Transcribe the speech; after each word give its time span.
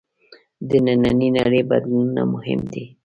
د 0.69 0.71
نننۍ 0.85 1.29
نړۍ 1.37 1.61
بدلونونه 1.69 2.21
مهم 2.33 2.61
دي. 2.73 2.85